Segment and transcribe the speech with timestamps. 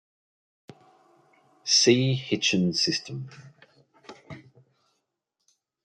[1.63, 3.29] See Hitchin system.